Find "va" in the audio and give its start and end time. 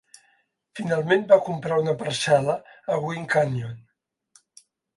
1.31-1.37